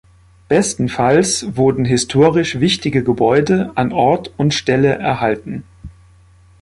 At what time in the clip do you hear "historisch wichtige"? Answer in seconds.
1.85-3.03